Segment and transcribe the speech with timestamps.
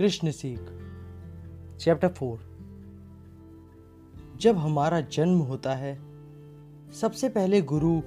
[0.00, 0.60] कृष्ण सीख,
[1.80, 2.38] chapter four.
[4.40, 6.00] जब हमारा जन्म होता है,
[6.92, 8.00] सबसे पहले गुरु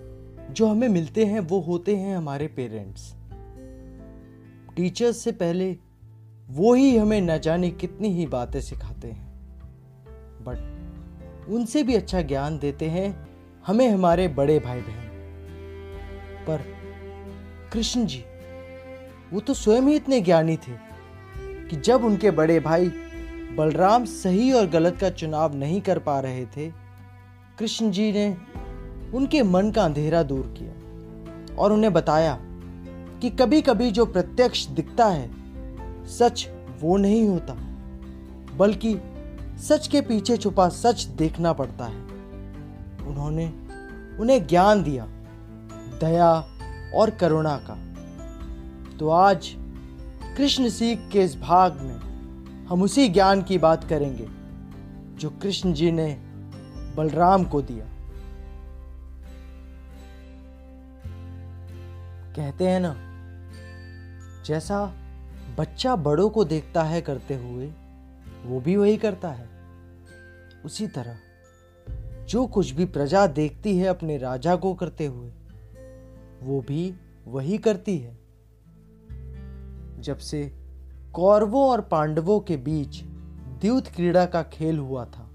[0.54, 3.16] जो हमें मिलते हैं, वो होते हैं हमारे पेरेंट्स।
[4.76, 5.78] टीचर्स से पहले
[6.48, 9.34] वो ही हमें न जाने कितनी ही बातें सिखाते हैं।
[10.42, 13.28] बट उनसे भी अच्छा ज्ञान देते हैं
[13.68, 15.10] हमें हमारे बड़े भाई बहन
[16.48, 16.58] पर
[17.74, 18.24] कृष्ण जी,
[19.34, 20.93] वो तो स्वयं ही इतने ज्ञानी थे।
[21.74, 22.88] कि जब उनके बड़े भाई
[23.58, 26.68] बलराम सही और गलत का चुनाव नहीं कर पा रहे थे,
[27.60, 28.38] कृष्ण जी ने
[29.14, 32.38] उनके मन का अंधेरा दूर किया और उन्हें बताया
[33.22, 35.30] कि कभी कभी जो प्रत्यक्ष दिखता है,
[36.06, 36.48] सच
[36.82, 37.54] वो नहीं होता,
[38.58, 38.96] बल्कि
[39.64, 42.02] सच के पीछे छुपा सच देखना पड़ता है।
[43.08, 43.48] उन्होंने
[44.20, 45.08] उन्हें ज्ञान दिया,
[46.02, 46.32] दया
[46.96, 47.80] और करुणा का।
[48.98, 49.56] तो आज
[50.38, 54.28] कृष्ण सीख के इस भाग में हम उसी ज्ञान की बात करेंगे,
[55.18, 56.18] जो कृष्ण जी ने
[56.98, 57.86] बलराम को दिया।
[62.36, 62.96] कहते हैं ना,
[64.46, 64.94] जैसा
[65.58, 67.72] बच्चा बड़ों को देखता है करते हुए,
[68.46, 69.50] वो भी वही करता है।
[70.66, 71.18] उसी तरह,
[72.26, 75.30] जो कुछ भी प्रजा देखती है अपने राजा को करते हुए,
[76.44, 76.94] वो भी
[77.28, 78.23] वही करती है।
[80.04, 80.44] जब से
[81.14, 83.02] कौरवों और पांडवों के बीच
[83.62, 85.30] द्यूत क्रीड़ा का खेल हुआ था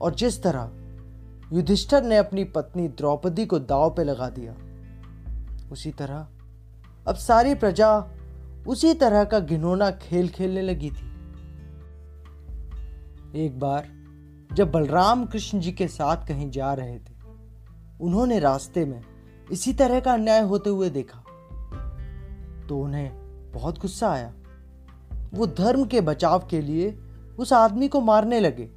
[0.00, 0.70] और जिस तरह
[1.52, 4.54] युधिष्ठर ने अपनी पत्नी द्रौपदी को दाव पे लगा दिया,
[5.72, 6.26] उसी तरह
[7.08, 7.92] अब सारी प्रजा
[8.68, 11.08] उसी तरह का घिनौना खेल खेलने लगी थी।
[13.36, 13.86] एक बार
[14.52, 17.14] जब बलराम कृष्ण जी के साथ कहीं जा रहे थे,
[18.00, 19.00] उन्होंने रास्ते में
[19.52, 21.18] इसी तरह का अन्याय होते हुए देखा
[22.68, 23.19] तो उन्हें
[23.54, 24.32] बहुत गुस्सा आया।
[25.34, 26.98] वो धर्म के बचाव के लिए
[27.38, 28.68] उस आदमी को मारने लगे,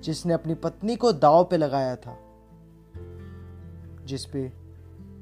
[0.00, 2.18] जिसने अपनी पत्नी को दाव पे लगाया था
[4.04, 4.52] जिसपे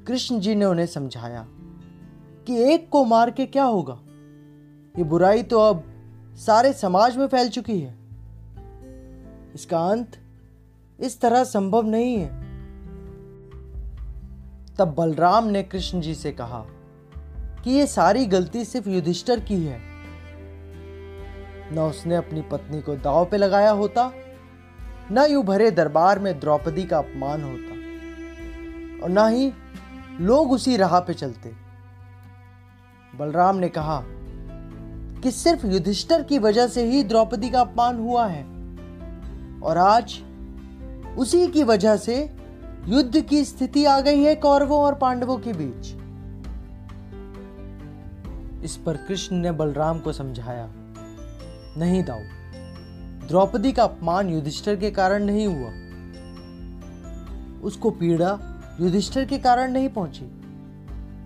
[0.07, 1.47] कृष्ण जी ने उन्हें समझाया
[2.47, 3.99] कि एक को मार के क्या होगा।
[4.97, 5.83] ये बुराई तो अब
[6.35, 7.95] सारे समाज में फैल चुकी है।
[9.55, 10.17] इसका अंत
[10.99, 12.29] इस तरह संभव नहीं है।
[14.75, 16.65] तब बलराम ने कृष्ण जी से कहा
[17.63, 19.79] कि ये सारी गलती सिर्फ़ युधिष्ठर की है।
[21.71, 24.11] न उसने अपनी पत्नी को दाव पे लगाया होता,
[25.11, 27.75] न यू भरे दरबार में द्रौपदी का अपमान होता,
[29.03, 29.51] और न ही
[30.21, 31.51] लोग उसी राह पे चलते।
[33.13, 34.01] बलराम ने कहा
[35.21, 38.43] कि सिर्फ़ युधिष्ठर की वजह से ही द्रौपदी का अपमान हुआ है,
[39.61, 40.19] और आज
[41.17, 42.17] उसी की वजह से
[42.87, 45.93] युद्ध की स्थिति आ गई है कौरवों और पांडवों के बीच।
[48.63, 50.69] इस पर कृष्ण ने बलराम को समझाया,
[51.77, 52.19] नहीं दाऊ,
[53.27, 55.71] द्रौपदी का अपमान युधिष्ठर के कारण नहीं हुआ।
[57.61, 58.37] उसको पीड़ा
[58.81, 60.25] युधिष्ठर के कारण नहीं पहुँची,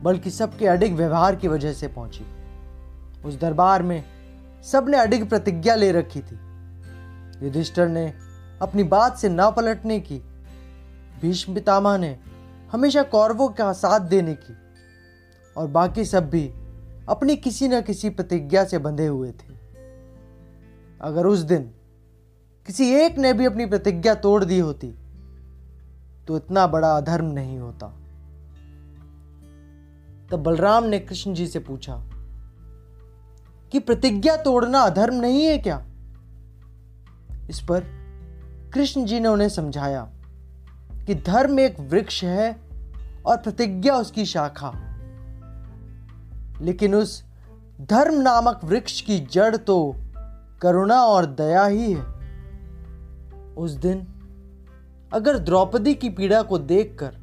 [0.04, 2.26] बल्कि सबके अडिग व्यवहार की वजह से पहुँची।
[3.26, 4.04] उस दरबार में
[4.64, 6.40] सबने अडिग प्रतिज्ञा ले रखी थी।
[7.44, 8.06] युधिष्ठर ने
[8.62, 10.18] अपनी बात से ना पलटने की।
[11.22, 12.18] भीष्म पितामह ने
[12.72, 14.56] हमेशा कौरवों का साथ देने की,
[15.56, 16.52] और बाकी सब भी
[17.10, 19.54] अपनी किसी न किसी प्रतिज्ञा से बंधे हुए थे।
[21.02, 21.72] अगर उस दिन
[22.68, 24.94] किसी एक ने भी अपनी प्रतिज्ञा तोड़ दी होती
[26.28, 27.88] तो इतना बड़ा अधर्म नहीं होता।
[30.32, 31.96] तब बलराम ने कृष्ण जी से पूछा,
[33.72, 35.86] कि प्रतिज्ञा तोड़ना अधर्म नहीं है क्या?
[37.50, 37.84] इस पर
[38.74, 40.10] कृष्ण जी ने उन्हें समझाया
[41.08, 42.52] कि धर्म एक वृक्ष है
[43.26, 44.91] और प्रतिज्ञा उसकी शाखा।
[46.62, 47.24] लेकिन उस
[47.82, 49.96] धर्म नामक वृक्ष की जड़ तो
[50.62, 52.04] करुणा और दया ही है।
[53.56, 54.08] उस दिन
[55.14, 57.16] अगर द्रौपदी की पीड़ा को देखकर,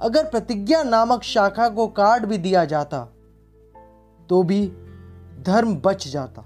[0.00, 3.04] अगर प्रतिज्ञा नामक शाखा को काट भी दिया जाता
[4.28, 4.66] तो भी
[5.42, 6.44] धर्म बच जाता।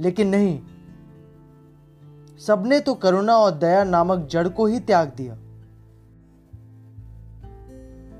[0.00, 0.60] लेकिन नहीं,
[2.38, 5.38] सबने तो करुणा और दया नामक जड़ को ही त्याग दिया।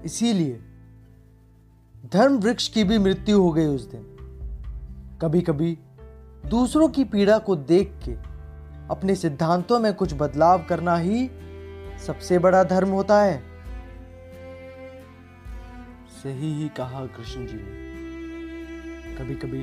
[0.04, 0.60] इसीलिए
[2.06, 4.02] धर्म वृक्ष की भी मृत्यु हो गई उस दिन।
[5.22, 5.78] कभी कभी
[6.46, 8.12] दूसरों की पीड़ा को देख के
[8.90, 11.30] अपने सिद्धांतों में कुछ बदलाव करना ही
[12.06, 13.42] सबसे बड़ा धर्म होता है।
[16.22, 19.60] सही ही कहा कृष्ण जी ने। कभी कभी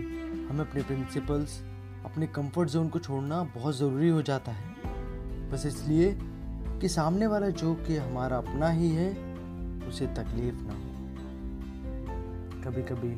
[0.48, 1.64] हमें अपने प्रिंसिपल्स
[2.06, 4.76] अपने कंफर्ट जोन को छोड़ना बहुत ज़रूरी हो जाता है।
[5.50, 6.20] बस इसलिए
[6.82, 9.10] कि सामने वाला जो कि हमारा अपना ही है,
[9.88, 10.99] उसे तकलीफ़ ना हो।
[12.60, 13.10] कभी कभी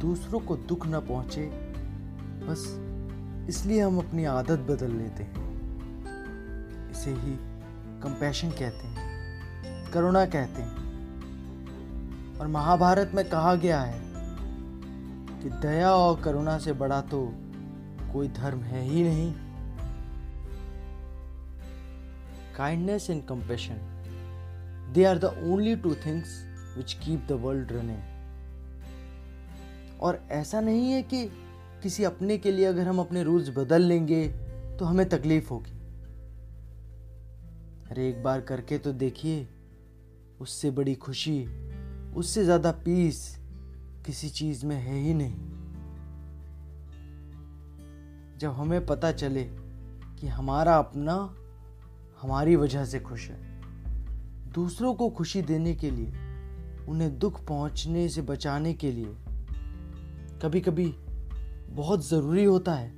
[0.00, 1.46] दूसरों को दुख न पहुँचे,
[2.46, 2.64] बस
[3.48, 5.44] इसलिए हम अपनी आदत बदल लेते हैं।
[6.90, 7.36] इसे ही
[8.02, 10.84] कंपैशन कहते हैं, करुणा कहते हैं।
[12.38, 14.00] और महाभारत में कहा गया है
[15.42, 17.22] कि दया और करुणा से बड़ा तो
[18.12, 19.32] कोई धर्म है ही नहीं।
[22.56, 23.76] Kindness and compassion
[24.94, 26.28] they are the only two things
[26.76, 28.15] which keep the world running
[30.00, 31.24] और ऐसा नहीं है कि
[31.82, 34.28] किसी अपने के लिए अगर हम अपने रूल्स बदल लेंगे
[34.78, 35.72] तो हमें तकलीफ़ होगी।
[37.90, 39.48] अरे एक बार करके तो देखिए,
[40.40, 41.44] उससे बड़ी खुशी,
[42.16, 43.38] उससे ज़्यादा पीस
[44.06, 45.34] किसी चीज़ में है ही नहीं।
[48.38, 49.44] जब हमें पता चले
[50.20, 51.14] कि हमारा अपना
[52.22, 53.38] हमारी वजह से खुश है,
[54.52, 56.12] दूसरों को खुशी देने के लिए,
[56.88, 59.14] उन्हें दुख पहुँचने से बचाने के लिए
[60.42, 60.94] कभी कभी
[61.68, 62.92] बहुत ज़रूरी होता है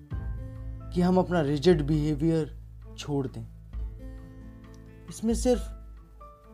[0.92, 2.56] कि हम अपना रिजिड बिहेवियर
[2.98, 3.46] छोड़ दें।
[5.08, 5.62] इसमें सिर्फ़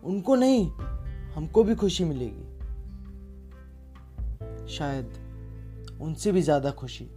[0.06, 0.70] उनको नहीं,
[1.34, 2.52] हमको भी खुशी मिलेगी।
[4.66, 7.08] शायद उनसे भी ज़्यादा खुशी।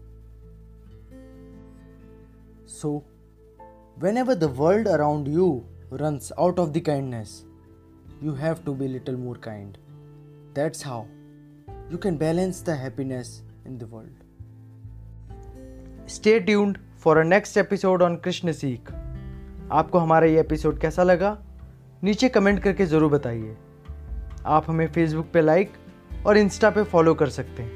[2.68, 3.04] So
[4.18, 7.44] whenever the world around you runs out of the kindness
[8.22, 9.78] you have to be little more kind.
[10.54, 11.06] That's how
[11.92, 13.34] you can balance the happiness
[13.68, 14.24] in the world.
[16.08, 18.92] Stay tuned for our next episode on Krishna सीख
[19.72, 21.38] आपको हमारा ये episode कैसा लगा?
[22.04, 23.58] नीचे comment करके ज़रूर बताइए।
[24.46, 25.74] आप हमें फेसबुक पे लाइक
[26.28, 27.72] और इंस्टा पे फॉलो कर सकते हैं।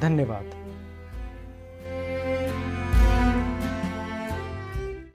[0.00, 0.57] धन्यवाद।